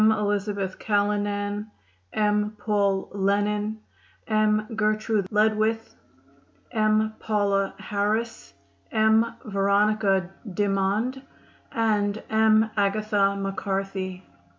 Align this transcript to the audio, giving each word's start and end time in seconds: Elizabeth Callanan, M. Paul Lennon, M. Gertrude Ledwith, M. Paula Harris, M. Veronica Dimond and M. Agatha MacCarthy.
Elizabeth 0.01 0.79
Callanan, 0.79 1.69
M. 2.11 2.55
Paul 2.57 3.11
Lennon, 3.13 3.77
M. 4.25 4.65
Gertrude 4.75 5.27
Ledwith, 5.29 5.93
M. 6.71 7.13
Paula 7.19 7.75
Harris, 7.77 8.55
M. 8.91 9.23
Veronica 9.45 10.31
Dimond 10.51 11.21
and 11.71 12.23
M. 12.31 12.71
Agatha 12.75 13.35
MacCarthy. 13.37 14.23